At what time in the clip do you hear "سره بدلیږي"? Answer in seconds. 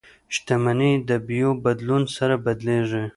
2.15-3.03